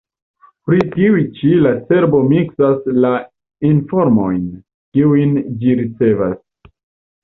[0.69, 3.13] Pri tiuj ĉi la cerbo miksas la
[3.75, 4.45] informojn,
[4.97, 6.39] kiujn ĝi ricevas.